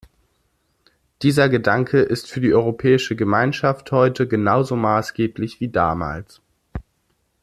Dieser 1.21 1.47
Gedanke 1.47 1.99
ist 1.99 2.27
für 2.27 2.41
die 2.41 2.55
Europäische 2.55 3.15
Gemeinschaft 3.15 3.91
heute 3.91 4.27
genauso 4.27 4.75
maßgeblich 4.75 5.59
wie 5.59 5.69
damals. 5.69 6.41